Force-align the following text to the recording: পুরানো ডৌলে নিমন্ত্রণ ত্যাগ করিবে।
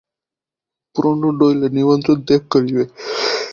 পুরানো 0.95 1.29
ডৌলে 1.39 1.67
নিমন্ত্রণ 1.77 2.17
ত্যাগ 2.27 2.41
করিবে। 2.53 2.83